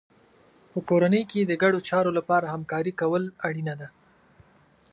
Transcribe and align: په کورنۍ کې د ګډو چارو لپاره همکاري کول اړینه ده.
په 0.71 0.79
کورنۍ 0.89 1.23
کې 1.31 1.41
د 1.45 1.51
ګډو 1.61 1.79
چارو 1.89 2.11
لپاره 2.17 2.45
همکاري 2.53 2.93
کول 3.01 3.23
اړینه 3.47 3.73
ده. 3.79 3.87